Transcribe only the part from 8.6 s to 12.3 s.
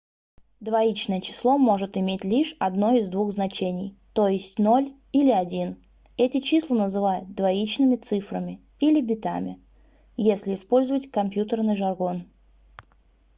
или битами если использовать компьютерный жаргон